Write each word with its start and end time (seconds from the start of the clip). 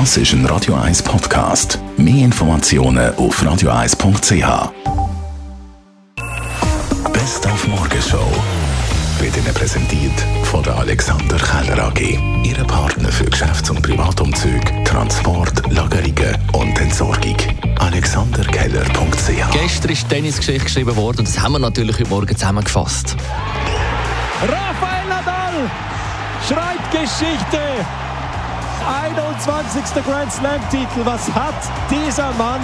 Das 0.00 0.16
ist 0.16 0.32
ein 0.32 0.44
Radio 0.46 0.74
1 0.74 1.04
Podcast. 1.04 1.78
Mehr 1.96 2.24
Informationen 2.24 3.14
auf 3.14 3.40
radio1.ch. 3.40 4.72
Best 7.12 7.46
auf 7.46 7.68
Morgenshow 7.68 8.26
wird 9.20 9.36
Ihnen 9.36 9.54
präsentiert 9.54 10.20
von 10.42 10.64
der 10.64 10.76
Alexander 10.78 11.36
Keller 11.36 11.84
AG. 11.84 12.18
Ihre 12.42 12.64
Partner 12.64 13.08
für 13.12 13.26
Geschäfts- 13.26 13.70
und 13.70 13.82
Privatumzüge, 13.82 14.82
Transport, 14.82 15.62
Lagerungen 15.72 16.38
und 16.54 16.80
Entsorgung. 16.80 17.36
AlexanderKeller.ch 17.78 19.52
Gestern 19.52 19.92
ist 19.92 20.08
Tennisgeschichte 20.08 20.64
geschrieben 20.64 20.96
worden 20.96 21.20
und 21.20 21.28
das 21.28 21.40
haben 21.40 21.52
wir 21.52 21.60
natürlich 21.60 22.00
heute 22.00 22.10
Morgen 22.10 22.36
zusammengefasst. 22.36 23.14
Rafael 24.42 25.08
Nadal 25.08 25.70
schreibt 26.48 26.90
Geschichte. 26.90 27.60
21. 28.86 30.02
Grand 30.04 30.30
Slam-Titel. 30.32 31.04
Was 31.04 31.28
hat 31.34 31.54
dieser 31.90 32.30
Mann 32.32 32.60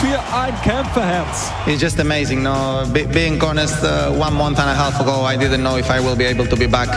für 0.00 0.18
ein 0.36 0.52
Kämpferherz? 0.62 1.50
It's 1.66 1.80
just 1.80 1.98
amazing. 2.00 2.42
No, 2.42 2.84
Be- 2.92 3.06
being 3.06 3.40
honest, 3.42 3.82
uh, 3.82 4.10
one 4.12 4.34
month 4.34 4.58
and 4.58 4.68
a 4.68 4.74
half 4.74 5.00
ago, 5.00 5.24
I 5.24 5.36
didn't 5.36 5.62
know 5.62 5.76
if 5.76 5.90
I 5.90 6.00
will 6.00 6.16
be 6.16 6.24
able 6.24 6.46
to 6.46 6.56
be 6.56 6.66
back 6.66 6.88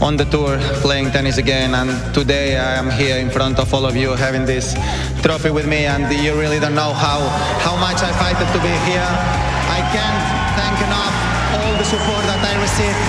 on 0.00 0.16
the 0.16 0.24
tour 0.26 0.58
playing 0.82 1.10
tennis 1.12 1.38
again. 1.38 1.74
And 1.74 1.90
today, 2.12 2.58
I 2.58 2.74
am 2.76 2.90
here 2.90 3.16
in 3.16 3.30
front 3.30 3.58
of 3.58 3.72
all 3.72 3.86
of 3.86 3.96
you, 3.96 4.10
having 4.14 4.44
this 4.44 4.74
trophy 5.22 5.50
with 5.50 5.66
me. 5.66 5.86
And 5.86 6.12
you 6.22 6.34
really 6.38 6.60
don't 6.60 6.74
know 6.74 6.92
how 6.92 7.20
how 7.64 7.76
much 7.76 8.02
I 8.02 8.12
fight 8.20 8.36
to 8.38 8.58
be 8.60 8.74
here. 8.90 9.08
I 9.72 9.80
can't 9.94 10.22
thank 10.58 10.78
enough 10.86 11.01
support 11.92 12.24
that 12.24 12.40
I 12.40 12.54
received 12.66 13.02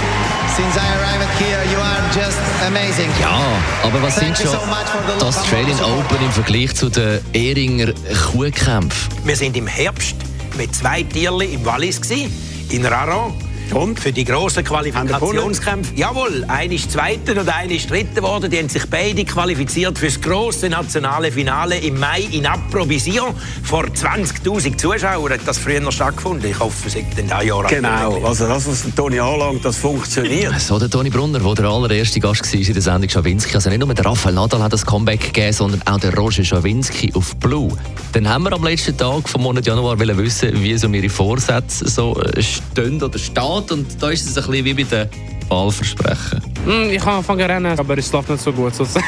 since 0.57 0.75
I 0.77 0.87
arrived 0.97 1.31
here. 1.39 1.61
You 1.71 1.79
are 1.79 2.01
just 2.11 2.39
amazing. 2.67 3.09
Ja, 3.19 3.39
aber 3.83 4.01
was 4.01 4.15
Thank 4.15 4.35
sind 4.35 4.45
you 4.45 4.51
schon 4.51 4.59
so 4.59 4.65
much 4.67 4.87
for 4.91 5.01
the 5.07 5.13
die 5.13 5.25
love 5.25 5.37
Australian 5.37 5.77
support. 5.77 6.11
Open 6.11 6.25
im 6.25 6.31
Vergleich 6.31 6.75
zu 6.75 6.89
den 6.89 7.19
Ehringer 7.31 7.93
Kuhkämpfen? 8.31 9.25
Wir 9.25 9.37
sind 9.37 9.55
im 9.55 9.67
Herbst 9.67 10.15
mit 10.57 10.75
zwei 10.75 11.03
Tierli 11.03 11.53
im 11.53 11.65
Wallis 11.65 12.01
gsi, 12.01 12.29
in 12.69 12.85
Raron. 12.85 13.33
Und? 13.73 13.99
Für 13.99 14.11
die 14.11 14.23
grossen 14.23 14.63
Qualifikationskämpfe. 14.63 15.93
Jawohl, 15.95 16.45
einer 16.47 16.73
ist 16.73 16.91
Zweiter 16.91 17.39
und 17.39 17.49
einer 17.49 17.71
ist 17.71 17.89
Dritter 17.89 18.21
geworden. 18.21 18.49
Die 18.49 18.57
haben 18.57 18.69
sich 18.69 18.85
beide 18.89 19.25
qualifiziert 19.25 19.97
für 19.97 20.05
das 20.05 20.19
grosse 20.19 20.69
nationale 20.69 21.31
Finale 21.31 21.77
im 21.77 21.99
Mai 21.99 22.27
in 22.31 22.45
Approvision. 22.45 23.33
Vor 23.63 23.85
20.000 23.85 24.77
Zuschauern 24.77 25.33
hat 25.33 25.41
das 25.45 25.57
früher 25.57 25.79
noch 25.79 25.91
stattgefunden. 25.91 26.49
Ich 26.49 26.59
hoffe, 26.59 26.87
es 26.87 26.95
ist 26.95 27.01
in 27.01 27.09
diesem 27.27 27.47
Jahr 27.47 27.67
Genau, 27.67 28.25
also 28.25 28.47
das, 28.47 28.67
was 28.67 28.83
Toni 28.95 29.19
anlangt, 29.19 29.63
das 29.63 29.77
funktioniert. 29.77 30.53
So 30.63 30.79
der 30.79 30.89
Toni 30.89 31.09
Brunner, 31.09 31.39
der 31.39 31.53
der 31.53 31.65
allererste 31.65 32.19
Gast 32.19 32.51
war 32.53 32.59
in 32.59 32.73
der 32.73 32.81
Sendung 32.81 33.09
Schawinski. 33.09 33.55
Also 33.55 33.69
nicht 33.69 33.79
nur 33.79 33.93
der 33.93 34.05
Rafael 34.05 34.33
Nadal 34.33 34.61
hat 34.61 34.71
das 34.71 34.85
Comeback 34.85 35.21
gegeben, 35.21 35.51
sondern 35.51 35.81
auch 35.85 35.99
der 35.99 36.15
Roger 36.15 36.43
Schawinski 36.43 37.11
auf 37.13 37.35
Blue. 37.37 37.75
Dann 38.13 38.29
haben 38.29 38.43
wir 38.43 38.53
am 38.53 38.63
letzten 38.63 38.97
Tag 38.97 39.27
vom 39.27 39.43
Monat 39.43 39.65
Januar 39.65 39.99
wollen 39.99 40.17
wissen, 40.17 40.61
wie 40.61 40.77
so 40.77 40.87
ihre 40.87 41.09
Vorsätze 41.09 41.87
so 41.89 42.15
äh, 42.21 42.41
stehen 42.41 43.01
oder 43.01 43.19
stehen. 43.19 43.52
Und 43.53 44.01
da 44.01 44.09
ist 44.09 44.25
es 44.27 44.37
ein 44.37 44.51
bisschen 44.51 44.65
wie 44.65 44.83
bei 44.83 45.05
den 45.05 45.09
Wahlversprechen. 45.49 46.41
Hm, 46.65 46.89
Ich 46.91 46.99
kann 47.01 47.15
anfangen 47.17 47.45
rennen, 47.45 47.77
aber 47.79 47.97
es 47.97 48.11
läuft 48.11 48.29
nicht 48.29 48.41
so 48.41 48.51
gut 48.51 48.73
sozusagen. 48.73 49.05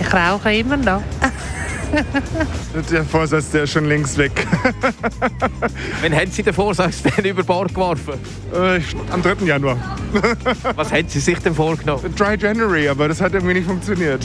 Ich 0.00 0.12
rauche 0.12 0.52
immer 0.54 0.76
noch. 0.76 1.02
Der 2.90 3.04
Vorsatz, 3.04 3.50
der 3.50 3.64
ist 3.64 3.72
schon 3.72 3.84
längst 3.84 4.16
weg. 4.16 4.32
Wann 6.00 6.14
haben 6.16 6.30
Sie 6.30 6.42
den 6.42 6.54
Vorsatz 6.54 7.02
denn 7.02 7.26
über 7.26 7.42
Bord 7.44 7.68
geworfen? 7.74 8.14
Äh, 8.54 8.80
Am 9.12 9.22
3. 9.22 9.44
Januar. 9.44 9.76
Was 10.74 10.90
haben 10.90 11.06
Sie 11.06 11.20
sich 11.20 11.38
denn 11.40 11.54
vorgenommen? 11.54 12.14
Dry 12.16 12.36
January, 12.40 12.88
aber 12.88 13.08
das 13.08 13.20
hat 13.20 13.34
irgendwie 13.34 13.54
nicht 13.54 13.66
funktioniert. 13.66 14.24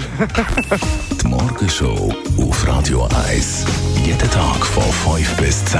Die 1.22 1.28
Morgenshow 1.28 2.16
auf 2.38 2.68
Radio 2.68 3.08
1. 3.30 3.66
Jeden 4.06 4.32
Tag 4.32 4.66
von 4.66 5.18
5 5.18 5.36
bis 5.36 5.66
10. 5.66 5.80